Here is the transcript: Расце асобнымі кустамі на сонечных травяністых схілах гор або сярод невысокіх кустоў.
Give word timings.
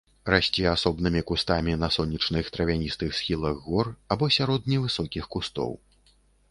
Расце 0.33 0.63
асобнымі 0.69 1.21
кустамі 1.31 1.75
на 1.83 1.89
сонечных 1.97 2.49
травяністых 2.57 3.09
схілах 3.19 3.63
гор 3.69 3.93
або 4.15 4.33
сярод 4.39 4.61
невысокіх 4.75 5.33
кустоў. 5.39 5.71